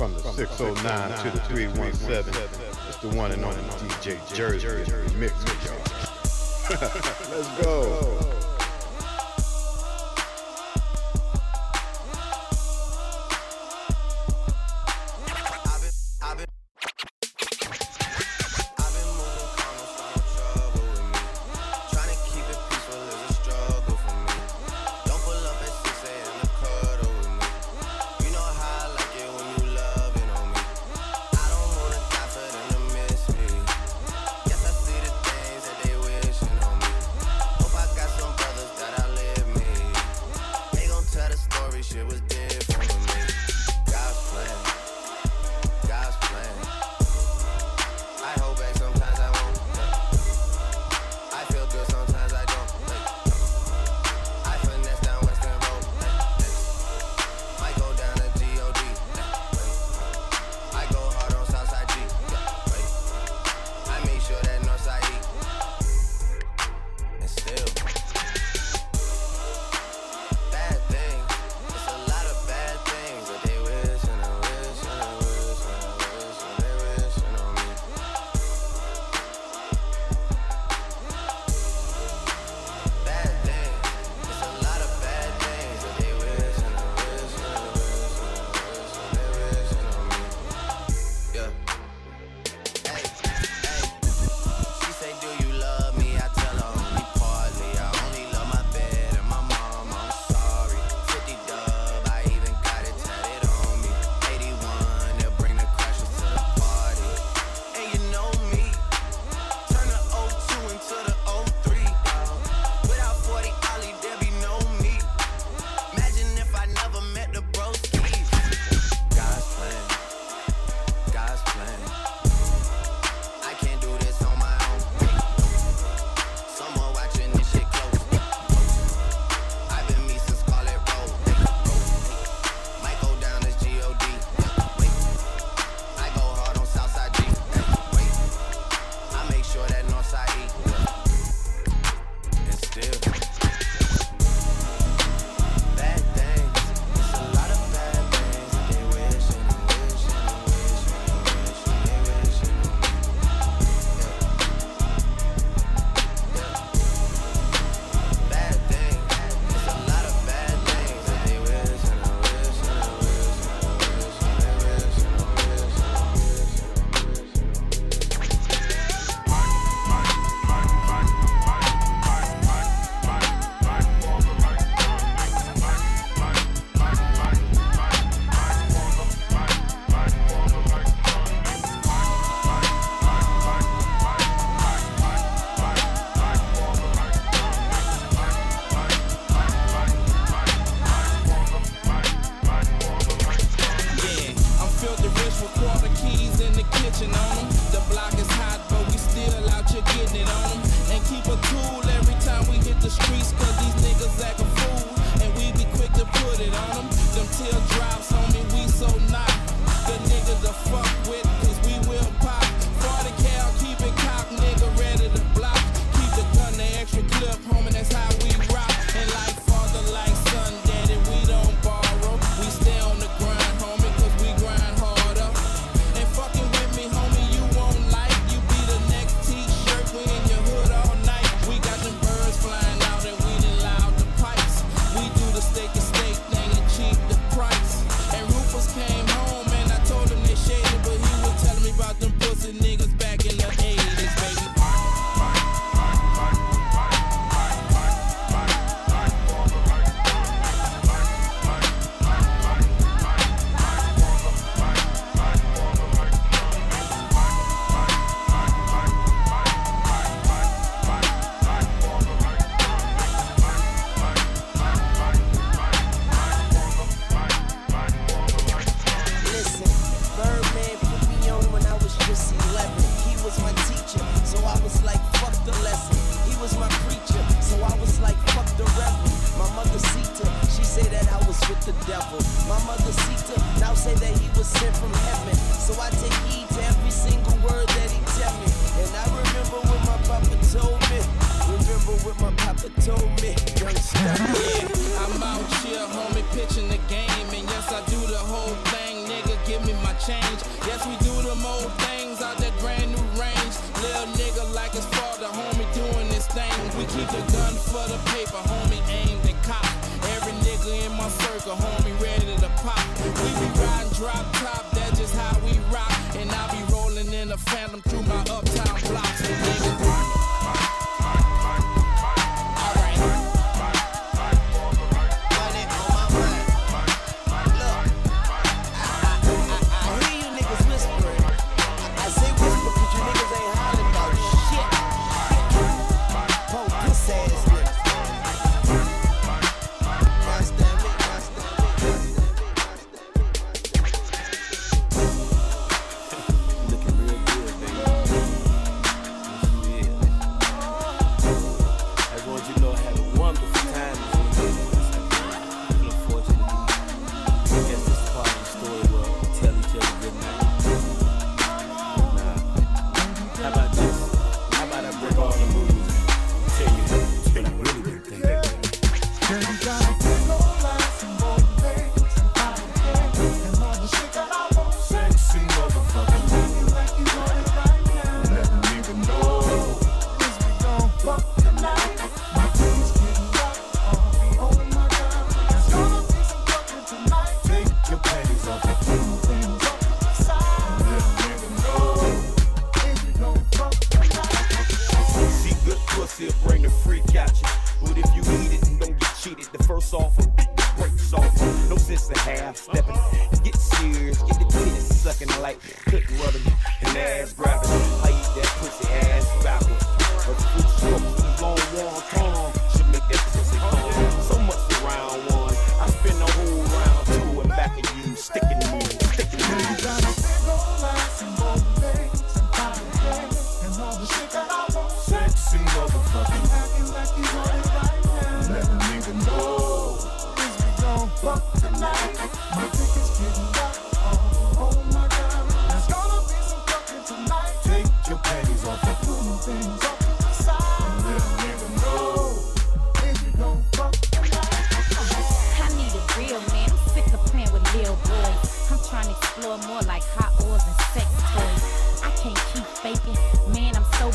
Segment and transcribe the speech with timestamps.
[0.00, 2.32] From the 609 to the 317,
[2.88, 3.62] it's the one and only
[4.00, 4.66] DJ Jersey
[5.18, 5.34] mix.
[7.30, 8.29] Let's go.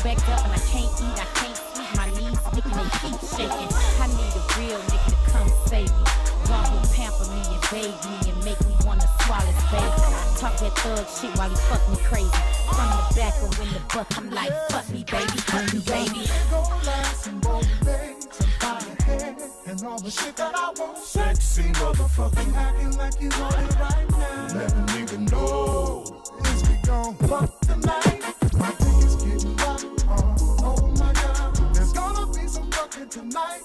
[0.06, 1.90] back up and I can't eat, I can't sleep.
[1.98, 2.62] My knees they
[3.02, 3.70] feet shaking.
[3.98, 6.04] I need a real nigga to come save me.
[6.94, 9.98] Pamper me and bathe me and make me wanna swallow his baby.
[10.38, 12.30] Talk that thug shit while he fuck me crazy.
[12.70, 16.22] From the back or in the buck, I'm like, fuck me, baby, fuck me, baby.
[19.84, 24.58] All the shit that I want Sexy motherfucking acting like you want it right now
[24.58, 26.02] Let a nigga know
[26.44, 28.05] Is we gon' fuck the night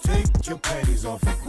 [0.03, 1.40] Take your panties off.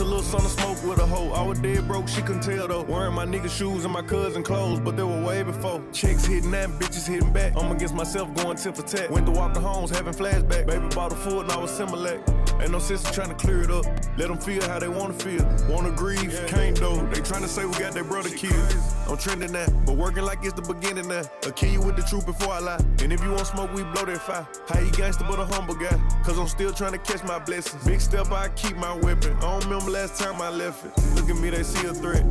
[0.00, 1.32] A little son of smoke with a hoe.
[1.32, 2.82] I was dead broke, she couldn't tell though.
[2.82, 5.82] Wearing my nigga shoes and my cousin clothes, but they were way before.
[5.92, 7.54] Chicks hitting that, bitches hitting back.
[7.56, 9.10] I'm against myself, going tip for tat.
[9.10, 10.66] Went to the Homes, having flashback.
[10.68, 12.47] Baby bought a foot and I was Similac.
[12.60, 13.84] Ain't no sense in trying to clear it up.
[14.16, 15.44] Let them feel how they wanna feel.
[15.68, 16.96] Wanna grieve, can't though.
[17.06, 18.74] They trying to say we got their brother killed.
[19.08, 21.22] I'm trending that, but working like it's the beginning now.
[21.46, 22.84] I kill you with the truth before I lie.
[23.02, 24.46] And if you want smoke, we blow that fire.
[24.68, 25.96] How you gangster but a humble guy?
[26.24, 27.84] Cause I'm still trying to catch my blessings.
[27.84, 29.36] Big step, I keep my weapon.
[29.36, 30.92] I don't remember last time I left it.
[31.14, 32.24] Look at me, they see a threat.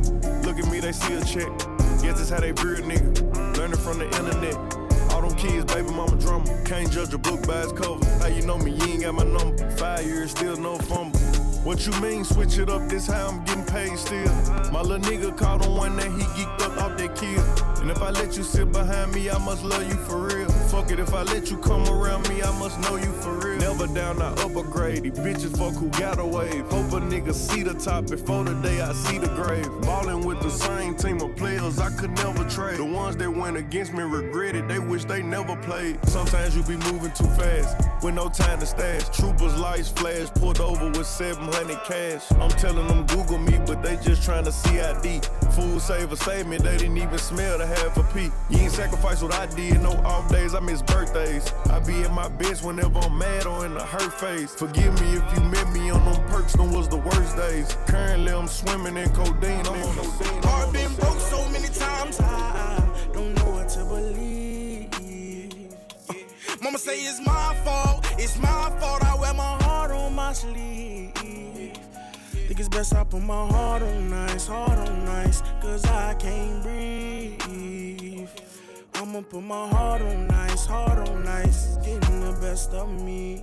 [0.44, 1.48] Look at me, they see a check.
[2.02, 3.56] Guess that's how they breed a nigga.
[3.56, 4.87] Learning from the internet.
[5.38, 6.62] Kids, baby mama drama.
[6.64, 8.04] Can't judge a book by its cover.
[8.18, 8.72] How you know me?
[8.72, 9.70] You ain't got my number.
[9.76, 11.20] Five years, still no fumble.
[11.62, 12.88] What you mean, switch it up?
[12.88, 14.26] This how I'm getting paid still.
[14.72, 17.80] My little nigga caught on one that he geeked up off that kill.
[17.80, 20.48] And if I let you sit behind me, I must love you for real.
[20.70, 23.57] Fuck it, if I let you come around me, I must know you for real.
[23.58, 25.02] Never down, I upgrade.
[25.02, 26.64] These bitches fuck who got a wave.
[26.66, 29.68] Hope a nigga see the top before the day I see the grave.
[29.82, 32.78] Ballin' with the same team of players I could never trade.
[32.78, 35.98] The ones that went against me regret it, they wish they never played.
[36.08, 39.08] Sometimes you be moving too fast with no time to stash.
[39.16, 42.30] Troopers lights flash, pulled over with 700 cash.
[42.32, 45.20] I'm telling them Google me, but they just trying to see ID.
[45.52, 48.30] Food save a statement, they didn't even smell the half a pee.
[48.50, 51.52] You ain't sacrifice what I did, no off days, I miss birthdays.
[51.70, 54.54] I be in my best whenever I'm mad in a hurt phase.
[54.54, 57.76] Forgive me if you met me on them perks, them was the worst days.
[57.86, 59.66] Currently I'm swimming in codeine.
[59.66, 59.78] I'm.
[60.44, 62.82] Heart been broke so many times, I
[63.12, 64.88] don't know what to believe.
[66.62, 69.04] Mama say it's my fault, it's my fault.
[69.04, 71.12] I wear my heart on my sleeve.
[72.48, 76.62] Think it's best I put my heart on nice, heart on nice, cause I can't
[76.62, 78.28] breathe.
[79.08, 83.42] I'ma put my heart on ice, heart on nice, getting the best of me.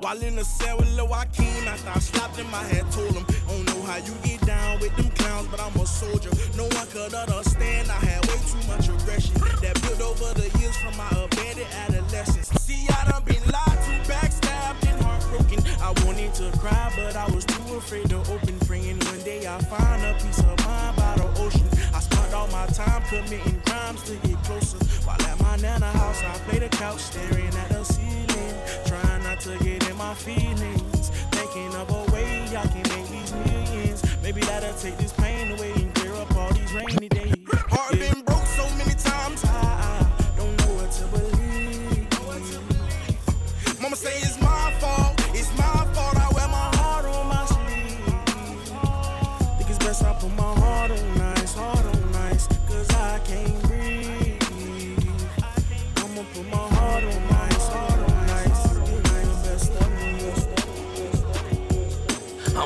[0.00, 3.54] While in the cell with Lil Joaquin, I slapped him, I had told him, oh,
[3.54, 6.30] I Don't know how you get down with them clowns, but I'm a soldier.
[6.56, 7.88] No one could understand.
[7.88, 12.48] I had way too much aggression that built over the years from my abandoned adolescence.
[12.60, 15.62] See, I done been lied to, backstabbed, and heartbroken.
[15.80, 18.58] I wanted to cry, but I was too afraid to open.
[18.66, 21.67] Praying one day I find a peace of mind by the ocean.
[21.98, 24.78] I spent all my time committing crimes to get closer.
[25.04, 28.54] While at my nana house, I play the couch, staring at the ceiling,
[28.86, 31.10] trying not to get in my feelings.
[31.32, 34.04] Thinking of a way I can make these millions.
[34.22, 37.34] Maybe that'll take this pain away and clear up all these rainy days.
[37.50, 41.38] Heart been broke so many times, I, I don't know what to believe.
[43.82, 44.37] Mama say it's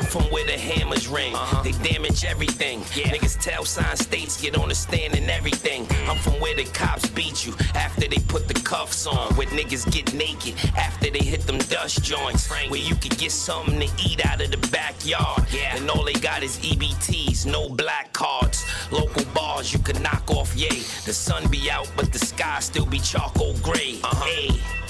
[0.03, 1.33] I'm from where the hammers ring.
[1.33, 1.63] Uh-huh.
[1.63, 2.79] They damage everything.
[2.93, 3.13] Yeah.
[3.13, 5.87] Niggas tell sign states get on the stand and everything.
[6.09, 9.33] I'm from where the cops beat you after they put the cuffs on.
[9.35, 12.49] Where niggas get naked after they hit them dust joints.
[12.51, 15.47] Where you could get something to eat out of the backyard.
[15.73, 18.65] And all they got is EBTs, no black cards.
[18.91, 20.83] Local bars you can knock off, yay.
[21.05, 23.99] The sun be out, but the sky still be charcoal gray.
[24.03, 24.25] Uh-huh.
[24.25, 24.82] Hey.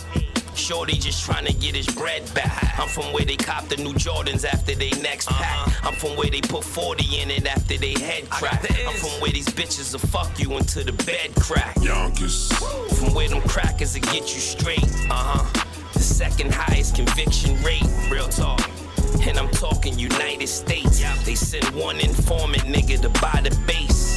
[0.58, 2.80] Shorty just trying to get his bread back.
[2.80, 5.86] I'm from where they cop the new Jordans after they next pack.
[5.86, 8.66] I'm from where they put 40 in it after they head crack.
[8.88, 11.76] I'm from where these bitches will fuck you until the bed crack.
[11.82, 12.52] Yonkers.
[12.98, 14.84] From where them crackers will get you straight.
[15.10, 15.66] Uh huh.
[15.94, 17.84] The second highest conviction rate.
[18.10, 18.62] Real talk.
[19.22, 21.02] And I'm talking United States.
[21.26, 24.13] They send one informant nigga to buy the base.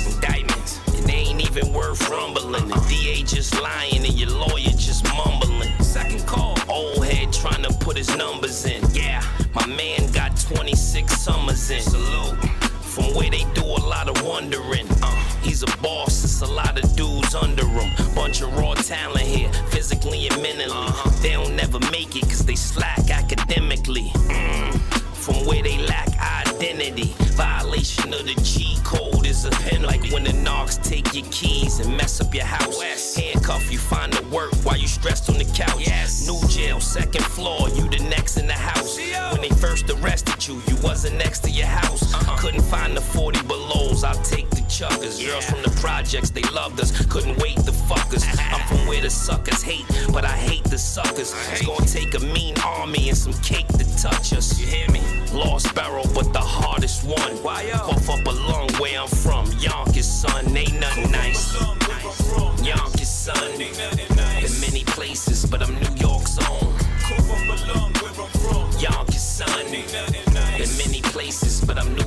[1.37, 1.37] Indictments.
[1.37, 2.68] And they ain't even worth rumbling.
[2.68, 5.72] The DA just lying and your lawyer just mumbling.
[5.81, 6.57] Second call.
[6.68, 8.83] Old head trying to put his numbers in.
[8.92, 9.22] Yeah,
[9.55, 11.81] my man got 26 summers in.
[11.81, 12.38] Salute.
[12.83, 14.87] From where they do a lot of wondering.
[15.03, 17.90] Uh, he's a boss, it's a lot of dudes under him.
[18.14, 20.92] Bunch of raw talent here, physically and mentally.
[21.20, 24.11] They don't never make it cause they slack academically.
[24.14, 24.75] Mm.
[25.12, 27.14] From where they lack identity.
[27.37, 29.15] Violation of the G code
[29.46, 33.16] is a pen like when the knocks take your keys and mess up your house.
[33.16, 35.87] Handcuff you, find the work while you stressed on the couch.
[36.26, 38.98] New jail, second floor, you the next in the house.
[39.32, 42.14] When they first arrested you, you wasn't next to your house.
[42.14, 42.37] Uh-huh.
[42.38, 45.22] Couldn't find the 40 belows, I'll take the chuckers.
[45.22, 48.25] Girls from the projects, they loved us, couldn't wait the fuckers.
[48.53, 51.35] I'm from where the suckers hate, but I hate the suckers.
[51.53, 54.59] It's gonna take a mean army and some cake to touch us.
[54.59, 55.03] You hear me?
[55.33, 57.33] Lost barrel, but the hardest one.
[57.42, 59.46] Why Cough up a lung where I'm from.
[59.59, 61.55] Yonkers, son, ain't nothing nice.
[62.62, 63.53] Yonkers, son.
[63.61, 66.75] In many places, but I'm New York's own.
[68.79, 69.66] Yonkers, son.
[69.66, 72.06] In many places, but I'm New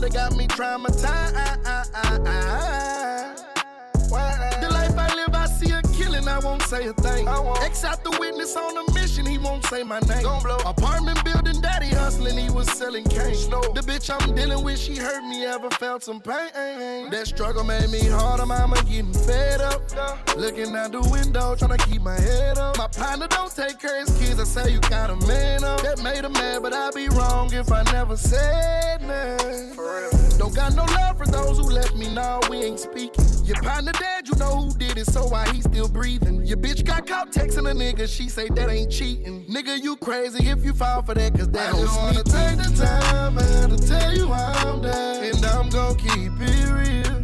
[0.00, 1.90] they got me traumatized.
[6.70, 7.26] Say a thing.
[7.62, 10.24] X out the witness on a mission, he won't say my name.
[10.64, 13.34] Apartment building, daddy hustling, he was selling cane.
[13.74, 17.10] The bitch I'm dealing with, she hurt me, ever felt some pain.
[17.10, 19.82] That struggle made me harder, mama getting fed up.
[20.36, 22.78] Looking out the window, trying to keep my head up.
[22.78, 25.80] My partner don't take care of his kids, I say you got a man up.
[25.82, 29.74] That made him mad, but I'd be wrong if I never said nothing.
[30.38, 33.24] Don't got no love for those who left me, now we ain't speaking.
[33.44, 36.46] Your partner dead, you know who did it, so why he still breathing?
[36.46, 39.44] Your bitch got caught texting a nigga, she say that ain't cheating.
[39.46, 42.84] Nigga, you crazy if you fall for that, cause that I just wanna take the
[42.84, 47.19] time out to tell you I'm down, and I'm gon' keep it real.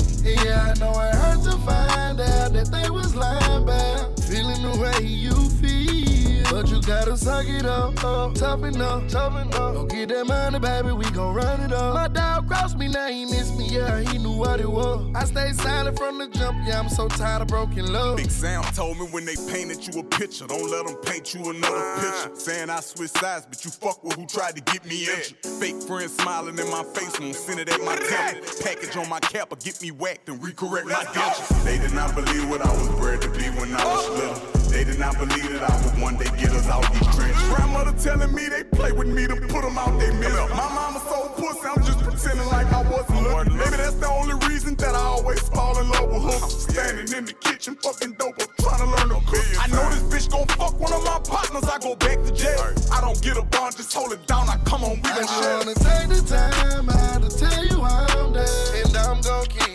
[7.27, 9.75] Suck it up, up, toughen up, toughen up.
[9.75, 11.95] Don't get that money, baby, we gon' run it up.
[11.95, 15.12] My dog crossed me, now he missed me, yeah, he knew what it was.
[15.17, 18.19] I stay silent from the jump, yeah, I'm so tired of broken love.
[18.19, 21.51] Big Sam told me when they painted you a picture, don't let them paint you
[21.51, 22.37] another picture.
[22.37, 25.37] Saying I switch sides, but you fuck with who tried to get me injured.
[25.59, 28.47] Fake friends smiling in my face, won't send it at my temple.
[28.62, 31.65] Package on my cap or get me whacked and recorrect my dentures.
[31.65, 34.15] They did not believe what I was bred to be when I was oh.
[34.15, 34.56] little.
[34.77, 37.41] They did not believe that I would one day get us out these trenches.
[37.49, 40.49] Grandmother telling me they play with me to put them out they middle.
[40.53, 43.57] My mama so pussy, I'm just pretending like I wasn't looking.
[43.57, 46.69] Maybe that's the only reason that I always fall in love with hookers.
[46.69, 49.49] Standing in the kitchen, fucking dope, I'm trying to learn to cook.
[49.57, 52.61] I know this bitch gon' fuck one of my partners, I go back to jail.
[52.93, 55.25] I don't get a bond, just hold it down, I come on, we I gon'
[55.25, 55.57] just share.
[55.57, 58.45] wanna take the time out to tell you I'm down,
[58.85, 59.65] and I'm gon' keep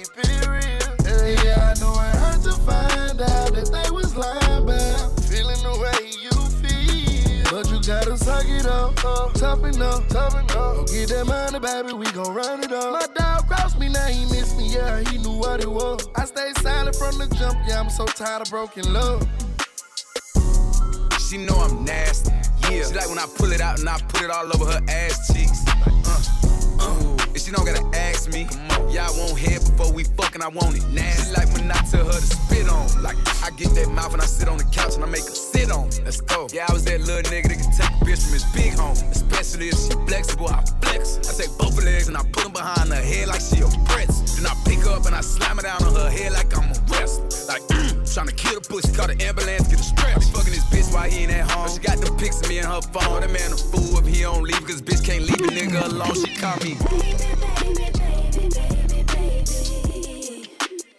[7.52, 10.54] But you gotta suck it up, up toughen up, toughen up.
[10.54, 12.94] Go get that money, baby, we gon' run it up.
[12.94, 16.08] My dog crossed me, now he missed me, yeah, he knew what it was.
[16.16, 19.28] I stayed silent from the jump, yeah, I'm so tired of broken love.
[21.20, 22.32] She know I'm nasty.
[22.72, 22.88] Yeah.
[22.88, 25.34] She like when I pull it out and I put it all over her ass
[25.34, 25.64] cheeks.
[25.68, 27.18] Uh, uh.
[27.28, 28.48] And she don't gotta ask me.
[28.90, 31.28] Yeah, I want head before we fucking, I want it nasty.
[31.28, 33.04] She like when I tell her to spit on.
[33.04, 33.31] Like I
[33.62, 35.88] get that mouth and I sit on the couch and I make her sit on.
[35.88, 36.02] it.
[36.04, 36.48] Let's go.
[36.52, 38.98] Yeah, I was that little nigga that can take a bitch from his big home.
[39.12, 41.22] Especially if she flexible, I flex.
[41.30, 43.70] I take both her legs and I put them behind her head like she a
[43.86, 44.26] pretzel.
[44.36, 46.72] Then I pick her up and I slam her down on her head like I'm
[46.72, 47.30] a wrestler.
[47.48, 50.16] Like, mm, trying to kill the pussy, call the ambulance, get a stretch.
[50.16, 51.68] I be fucking this bitch while he ain't at home.
[51.68, 53.22] But she got the pics of me in her phone.
[53.22, 56.16] That man a fool if he don't leave, cause bitch can't leave a nigga alone.
[56.18, 56.78] She call me.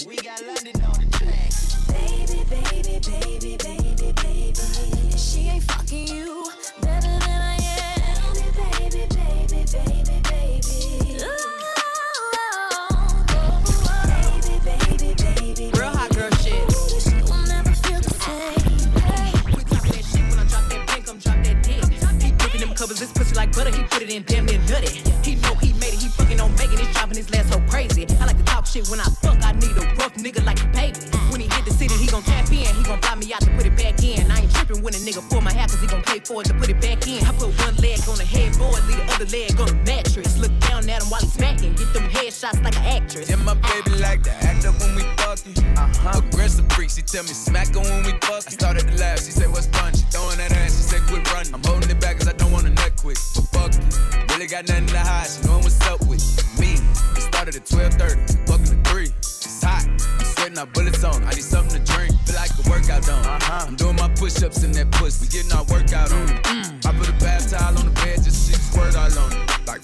[0.06, 1.01] We got London on the track.
[2.52, 5.16] Baby, baby, baby, baby, baby.
[5.16, 6.44] She ain't fucking you
[6.82, 8.34] better than I am.
[8.34, 11.16] Baby, baby, baby, baby, baby.
[14.04, 15.70] Baby, baby, baby.
[15.80, 16.60] Real hot girl shit.
[17.24, 19.56] We'll never feel the same.
[19.56, 22.22] We talk that shit when I drop that pink, I'm drop that dick.
[22.22, 25.00] He dipping them covers, this pussy like butter, he put it in damn near nutty.
[25.24, 28.06] He know he made it, he fucking on Megan, it's driving his last so crazy.
[28.20, 30.66] I like to talk shit when I fuck, I need a rough nigga like a
[30.68, 31.11] baby.
[33.32, 34.30] Out to put it back in.
[34.30, 36.46] I ain't tripping when a nigga pull my hair, cause he gon' pay for it
[36.48, 37.24] to put it back in.
[37.24, 40.38] I put one leg on the headboard, leave the other leg on the mattress.
[40.38, 43.30] Look down at him while he's smacking, get them headshots like an actress.
[43.30, 45.56] Yeah, my baby like to act up when we fucking.
[45.76, 46.20] Uh-huh.
[46.20, 48.52] Aggressive freak, she tell me smack her when we fucking.
[48.52, 49.94] I started to laugh, she said what's fun?
[49.94, 51.54] She throwing that ass, she said quit running.
[51.54, 53.16] I'm holding it back cause I don't wanna nut quick.
[53.34, 55.28] But fuck it, really got nothing to hide.
[55.28, 56.22] She knowin' what's up with
[56.60, 56.76] me.
[57.16, 59.10] It started at 12:30, fucking at three.
[59.18, 61.22] It's hot, I'm sweating out bullets on.
[61.24, 61.42] I need
[63.08, 63.24] on.
[63.26, 63.66] Uh-huh.
[63.68, 66.28] I'm doing my push-ups in that pussy, we getting our workout on.
[66.84, 69.66] I put a bath towel on the bed, just shit squirt all on it.
[69.66, 69.82] Like.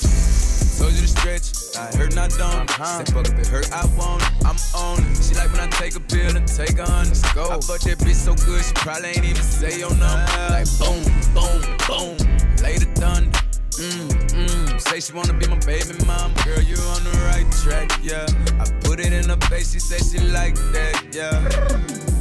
[0.79, 2.69] Told you to stretch, I hurt not done.
[2.69, 4.23] Said fuck if it hurt, I won't.
[4.47, 5.17] I'm on it.
[5.19, 7.19] She like when I take a pill and take a hundred.
[7.35, 7.51] Go.
[7.51, 10.23] I fuck that bitch so good, she probably ain't even say your number.
[10.55, 11.03] Like boom,
[11.35, 11.59] boom,
[11.91, 12.15] boom,
[12.63, 13.27] later done.
[13.75, 14.07] Mm,
[14.39, 14.81] mm.
[14.81, 16.33] Say she wanna be my baby mom.
[16.47, 18.27] Girl, you on the right track, yeah.
[18.63, 22.18] I put it in her face, she say she like that, yeah.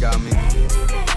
[0.00, 1.07] Got me.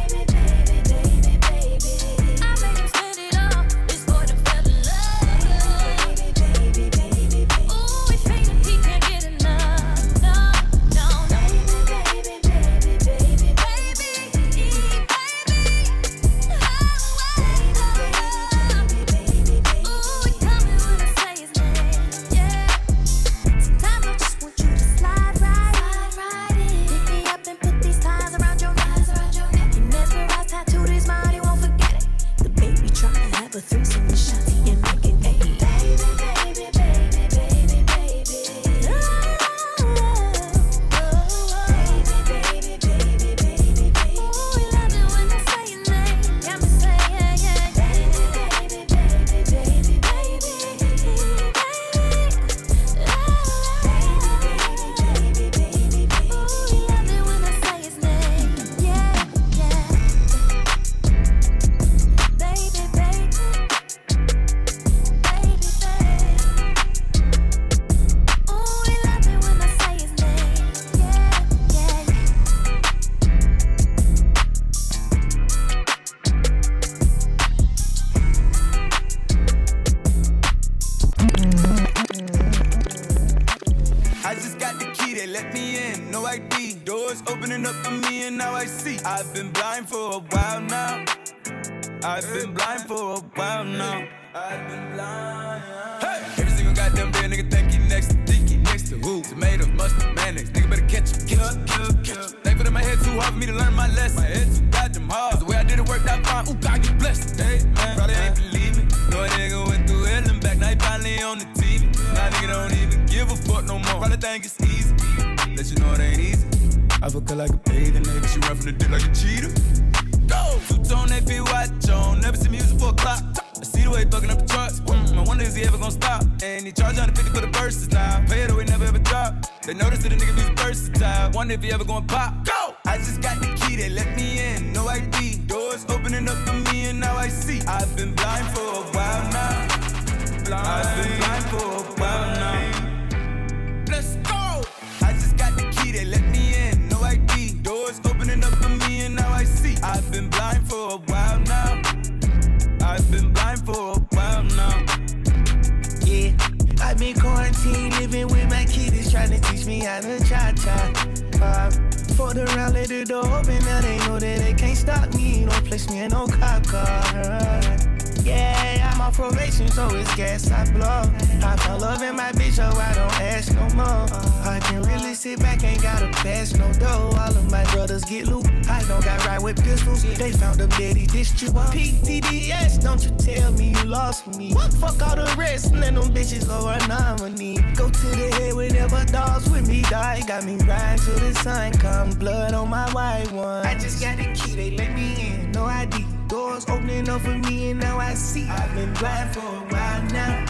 [157.52, 161.70] Been quarantined, living with my kiddies, trying to teach me how to cha cha.
[162.16, 165.46] Fucked around, let the door open, now they know that they can't stop me.
[165.46, 167.91] Don't place me in no cop car.
[168.24, 171.04] Yeah, I'm on probation, so it's gas I blow.
[171.44, 174.06] I found love in my bitch, oh I don't ask no more.
[174.46, 177.12] I can really sit back, ain't gotta pass no dough.
[177.18, 178.46] All of my brothers get loot.
[178.70, 180.04] I don't got right with pistols.
[180.04, 181.74] They found them daddy dished you up.
[181.74, 184.54] PTDS, don't you tell me you lost me.
[184.54, 187.58] Fuck all the rest, let them bitches go anomaly.
[187.76, 190.22] Go to the head whenever dogs with me die.
[190.28, 193.66] Got me riding till the sun come, blood on my white one.
[193.66, 196.01] I just got the key, they let me in, no ID.
[196.32, 198.48] Doors opening up for me and now I see.
[198.48, 200.46] I've been blind for a while now.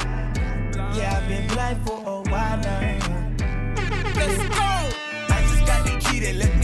[0.95, 2.99] Yeah, I've been blind for a while now.
[4.15, 4.69] Let's go!
[5.33, 6.60] I just got the key, they let me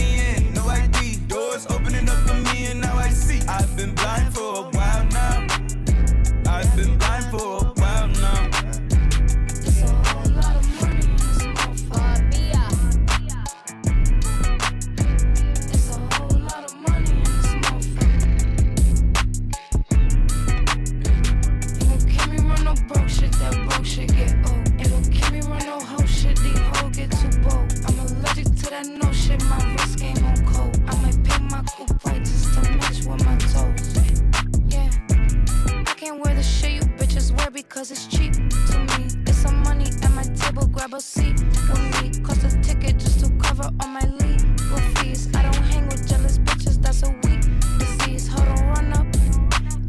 [37.88, 39.08] because it's cheap to me.
[39.26, 42.22] It's some money at my table, grab a seat with me.
[42.22, 45.28] Cost a ticket just to cover all my legal fees.
[45.34, 47.40] I don't hang with jealous bitches, that's a weak
[47.78, 48.28] disease.
[48.28, 49.06] Hold on, run up.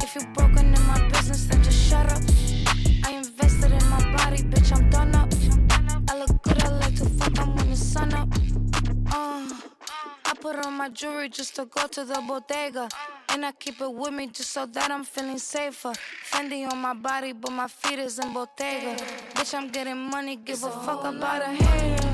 [0.01, 2.21] If you're broken in my business, then just shut up.
[3.05, 5.29] I invested in my body, bitch, I'm done up.
[6.09, 8.29] I look good, I like to fuck, I'm when the sun up.
[9.12, 9.53] Uh,
[10.25, 12.87] I put on my jewelry just to go to the bodega.
[13.32, 15.94] And I keep it with me just so that I'm feeling safer.
[16.32, 18.96] Fendi on my body, but my feet is in Bottega.
[19.36, 22.08] Bitch, I'm getting money, give a fuck about a haters.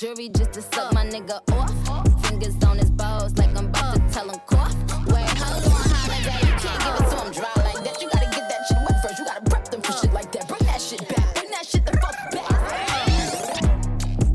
[0.00, 2.26] Jewelry just to suck my nigga off.
[2.26, 4.74] Fingers on his balls like I'm about to tell him cough.
[5.08, 8.00] Wait, hold on, holiday, you can't give it to him dry like that.
[8.00, 9.18] You gotta get that shit wet first.
[9.18, 10.48] You gotta prep them for shit like that.
[10.48, 11.34] Bring that shit back.
[11.34, 12.50] Bring that shit the fuck back.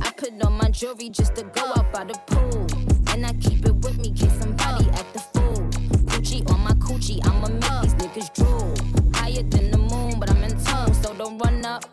[0.06, 2.68] I put on my jewelry just to go out by the pool,
[3.12, 5.68] and I keep it with me case somebody act the fool.
[6.12, 8.76] Coochie on my coochie, I'ma make these niggas drool.
[9.16, 11.86] Higher than the moon, but I'm in tune, so don't run up.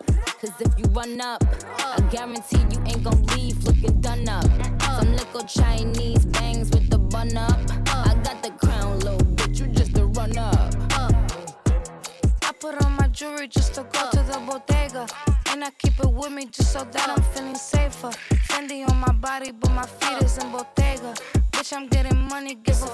[0.43, 1.43] Cause if you run up,
[2.13, 4.45] I guarantee you ain't gon' leave looking done up.
[4.83, 7.59] Some little Chinese bangs with the bun up.
[7.87, 10.75] I got the crown low, bitch, you just a run up.
[10.93, 15.07] I put on my jewelry just to go to the bodega.
[15.47, 18.11] And I keep it with me just so that I'm feeling safer.
[18.51, 21.15] Fendi on my body, but my feet is in Bottega.
[21.53, 22.92] Bitch, I'm getting money, give a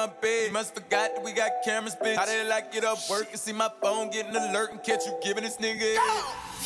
[0.00, 0.52] my bed.
[0.52, 2.16] Must forgot that we got cameras, bitch.
[2.16, 5.12] I didn't like it up work and see my phone getting alert and catch you
[5.22, 6.22] giving this nigga Go!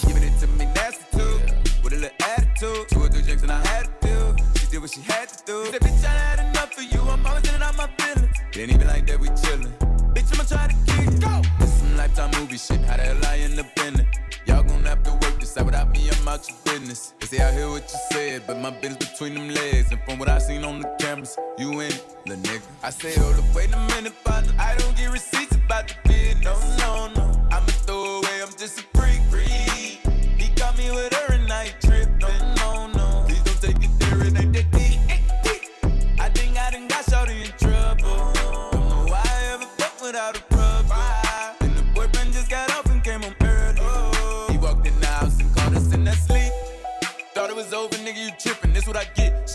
[0.07, 1.41] Giving it to me nasty too,
[1.83, 2.89] with a little attitude.
[2.91, 4.37] Two or three drinks and I had to do.
[4.61, 5.65] She did what she had to do.
[5.67, 7.01] Said bitch, I had enough of you.
[7.01, 8.37] I'm always in out my feelings.
[8.53, 9.75] Didn't even like that we chillin'.
[10.15, 11.21] Bitch, I'ma try to keep.
[11.21, 11.43] Go!
[11.59, 12.81] This some lifetime movie shit.
[12.83, 14.07] How the hell I end?
[14.47, 17.15] Y'all gon' have to work this out without me about your business.
[17.21, 19.93] They say I hear what you said, but my business between them legs.
[19.93, 22.63] And from what I seen on the cameras, you in it, little nigga.
[22.83, 26.43] I say, hold up, wait a minute, about I don't get receipts about the bid.
[26.43, 27.47] No, no, no.
[27.53, 29.21] I'm a throwaway, I'm just a freak.
[29.31, 30.01] freak.
[30.41, 31.34] He caught me with a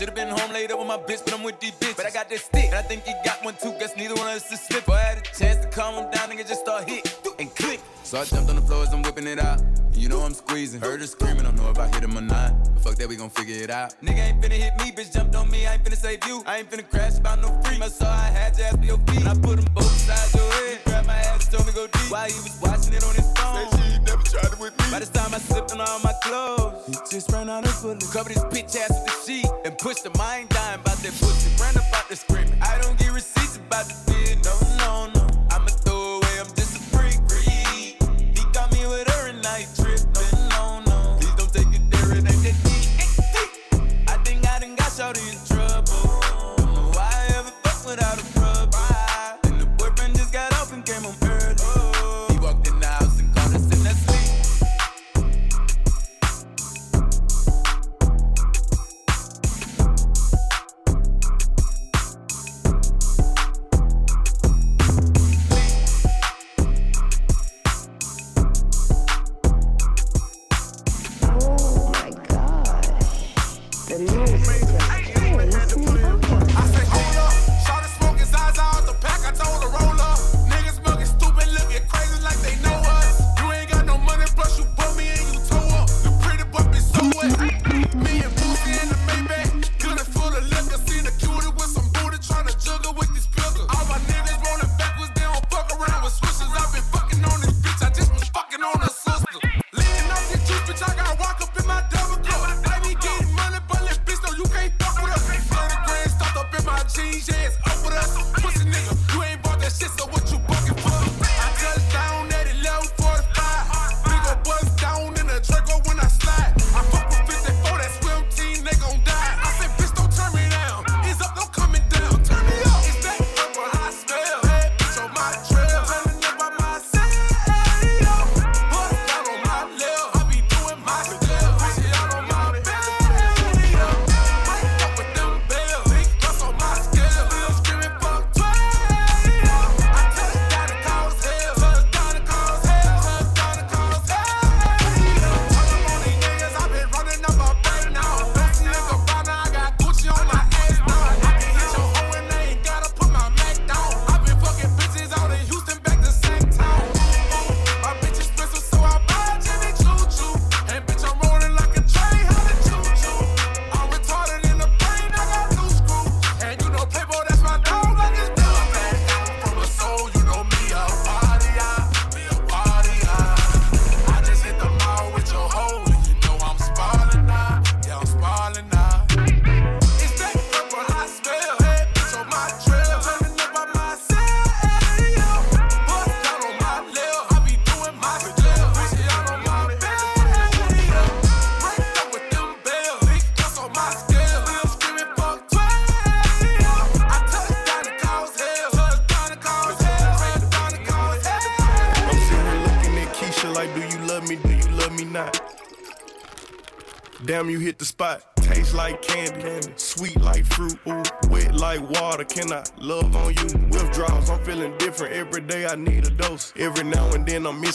[0.00, 1.94] Should've been home later with my bitch, but I'm with these bitches.
[1.98, 3.74] But I got this stick, and I think he got one too.
[3.78, 4.88] Guess neither one of us is slip.
[4.88, 7.80] I had a chance to calm him down, nigga, just start hit and click.
[8.02, 9.60] So I jumped on the floor as I'm whipping it out.
[9.92, 12.54] You know I'm squeezing, heard her screaming, don't know if I hit him or not.
[12.72, 13.94] But fuck that, we gon' figure it out.
[14.02, 16.42] Nigga ain't finna hit me, bitch jumped on me, I ain't finna save you.
[16.46, 17.76] I ain't finna crash about no free.
[17.82, 19.26] I saw I had to ask for your feet.
[19.26, 22.40] I put them both sides your head my ass told me go deep while he
[22.46, 23.66] was watching it on his phone.
[23.70, 24.84] Said she never tried it with me.
[24.90, 26.86] By this time I slipped on all my clothes.
[26.86, 28.12] He just ran out of bullets.
[28.12, 31.50] Covered his bitch ass with the sheet and pushed the mind dying about that pussy.
[31.62, 32.58] Ran about the screaming.
[32.62, 34.09] I don't get receipts about the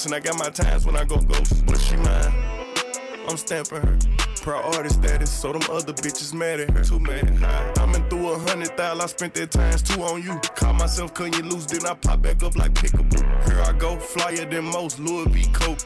[0.06, 1.66] and I got my times when I go ghost.
[1.66, 2.34] But she mine,
[3.28, 3.98] I'm stamping her.
[4.42, 6.84] Proud artist status, so them other bitches mad at her.
[6.84, 7.28] Too mad.
[7.80, 10.40] I'm in through a hundred thousand, I spent that times two on you.
[10.56, 13.22] Caught myself cutting you lose, then I pop back up like pickable.
[13.50, 15.80] Here I go, flyer than most, Louis V Coke.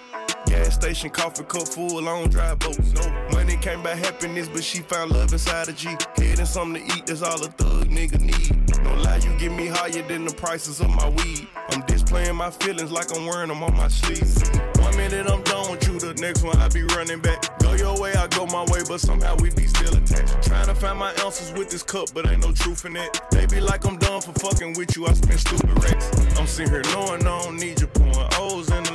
[0.80, 2.94] Station, coffee cup full, on dry boats.
[2.94, 5.90] No money came by happiness, but she found love inside a G.
[6.16, 8.82] Head and something to eat, that's all a thug nigga need.
[8.82, 11.48] No lie, you get me higher than the prices of my weed.
[11.72, 14.50] I'm displaying my feelings like I'm wearing them on my sleeves.
[14.80, 17.60] One minute I'm done with you, the next one I be running back.
[17.60, 20.42] Go your way, I go my way, but somehow we be still attached.
[20.44, 23.20] Trying to find my answers with this cup, but ain't no truth in it.
[23.32, 26.10] They be like I'm done for fucking with you, I spend stupid racks.
[26.40, 28.89] I'm sitting here knowing I don't need you, pouring O's in.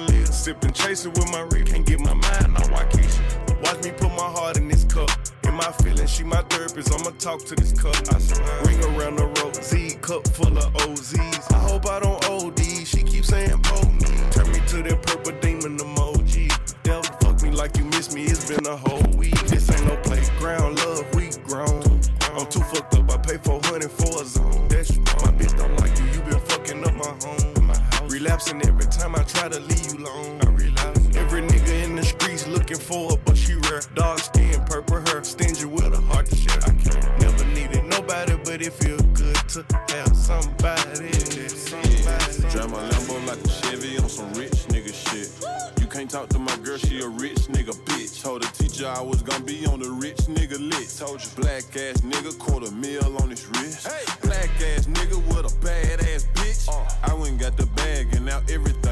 [0.44, 3.62] Sipping, chasing with my rig, can't get my mind on Waikisha.
[3.62, 5.08] Watch me put my heart in this cup.
[5.44, 6.92] In my feelings, she my therapist.
[6.92, 7.96] I'ma talk to this cup.
[8.14, 8.64] I swear.
[8.66, 11.50] Ring around the road, Z cup full of OZs.
[11.50, 12.60] I hope I don't OD.
[12.86, 14.12] She keep saying pull me.
[14.32, 16.52] Turn me to that purple demon emoji.
[16.82, 18.24] Devil fuck me like you miss me.
[18.24, 19.40] It's been a whole week.
[19.46, 21.82] This ain't no playground, love we grown.
[22.36, 23.10] I'm too fucked up.
[23.10, 24.63] I pay 400 for a zone.
[28.34, 28.52] House.
[28.52, 30.40] Every time I try to leave you alone.
[30.42, 31.16] I relapse.
[31.16, 33.80] Every nigga in the streets looking for her, but she rare.
[33.94, 36.58] Dark skin, purple hair, stingy with a heart to share.
[36.66, 41.12] I can't never needed nobody, but it feel good to have somebody.
[41.12, 42.50] somebody.
[42.50, 45.30] Drive my Lambo like a Chevy on some rich nigga shit.
[45.80, 48.20] You can't talk to my girl, she a rich nigga bitch.
[48.20, 50.98] Told the teacher I was gonna be on the rich nigga list.
[50.98, 53.86] Told you black ass nigga quarter mil on his wrist.
[54.22, 56.68] Black ass nigga with a bad ass bitch.
[56.68, 56.84] Uh.
[57.04, 57.73] I went and got the and
[58.42, 58.83] everything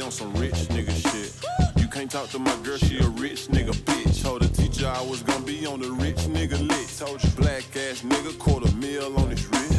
[0.00, 1.30] On some rich nigga shit.
[1.76, 4.22] You can't talk to my girl, she a rich nigga bitch.
[4.22, 7.00] Told the teacher I was gonna be on the rich nigga list.
[7.00, 9.69] Told you black ass nigga, quarter mil on his wrist.